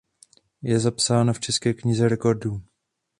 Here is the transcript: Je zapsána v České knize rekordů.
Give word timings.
Je 0.61 0.79
zapsána 0.79 1.33
v 1.33 1.39
České 1.39 1.73
knize 1.73 2.09
rekordů. 2.09 2.61